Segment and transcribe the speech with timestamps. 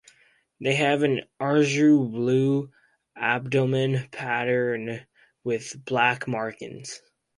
[0.59, 2.71] They have an azure blue
[3.15, 5.05] abdomen patterned
[5.43, 7.03] with black markings.